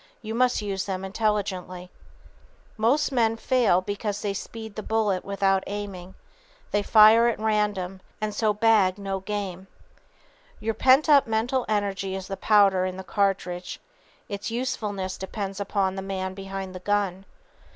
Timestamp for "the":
4.75-4.81, 12.25-12.35, 12.97-13.03, 15.93-16.01, 16.73-16.79